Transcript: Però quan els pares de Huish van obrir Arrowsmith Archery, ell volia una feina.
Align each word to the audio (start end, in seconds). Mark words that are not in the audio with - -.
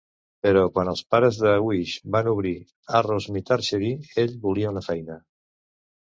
Però 0.45 0.61
quan 0.75 0.87
els 0.91 1.01
pares 1.15 1.35
de 1.41 1.51
Huish 1.65 1.91
van 2.15 2.29
obrir 2.31 2.53
Arrowsmith 2.99 3.51
Archery, 3.57 3.91
ell 4.23 4.33
volia 4.47 4.71
una 4.75 4.83
feina. 4.87 5.19